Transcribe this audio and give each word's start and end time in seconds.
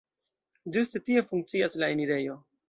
Ĝuste 0.77 1.01
tie 1.09 1.23
funkcias 1.33 1.77
la 1.83 1.91
enirejo. 1.97 2.41